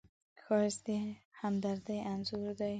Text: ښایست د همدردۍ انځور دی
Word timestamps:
ښایست 0.43 0.81
د 0.87 0.87
همدردۍ 1.39 1.99
انځور 2.13 2.47
دی 2.59 2.69